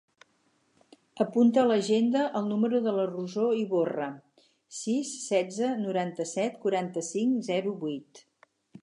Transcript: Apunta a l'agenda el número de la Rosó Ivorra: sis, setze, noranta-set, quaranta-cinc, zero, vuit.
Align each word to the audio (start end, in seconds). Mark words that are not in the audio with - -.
Apunta 1.25 1.61
a 1.63 1.65
l'agenda 1.71 2.23
el 2.39 2.47
número 2.53 2.81
de 2.87 2.95
la 2.97 3.05
Rosó 3.13 3.45
Ivorra: 3.65 4.09
sis, 4.81 5.15
setze, 5.29 5.73
noranta-set, 5.87 6.61
quaranta-cinc, 6.65 7.41
zero, 7.53 7.81
vuit. 7.85 8.29